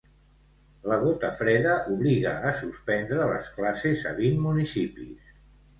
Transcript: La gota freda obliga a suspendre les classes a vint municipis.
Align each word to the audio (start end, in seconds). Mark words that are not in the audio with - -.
La 0.91 0.97
gota 1.03 1.29
freda 1.41 1.75
obliga 1.97 2.33
a 2.49 2.55
suspendre 2.65 3.29
les 3.35 3.53
classes 3.61 4.09
a 4.15 4.19
vint 4.23 4.45
municipis. 4.49 5.35